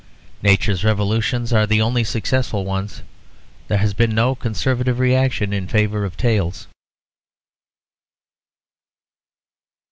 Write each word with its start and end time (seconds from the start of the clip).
Nature's 0.41 0.83
revolutions 0.83 1.53
are 1.53 1.67
the 1.67 1.79
only 1.79 2.03
successful 2.03 2.65
ones. 2.65 3.03
There 3.67 3.77
has 3.77 3.93
been 3.93 4.15
no 4.15 4.33
conservative 4.33 4.97
reaction 4.97 5.53
in 5.53 5.67
favour 5.67 6.05
of 6.05 6.17
tails." 6.17 6.67